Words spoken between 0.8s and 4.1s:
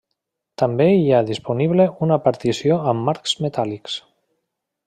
hi ha disponible una partició amb marcs metàl·lics.